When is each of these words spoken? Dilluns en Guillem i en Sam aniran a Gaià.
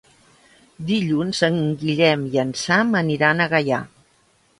Dilluns 0.91 1.41
en 1.47 1.59
Guillem 1.81 2.23
i 2.37 2.39
en 2.45 2.53
Sam 2.61 2.97
aniran 3.03 3.45
a 3.45 3.47
Gaià. 3.53 3.83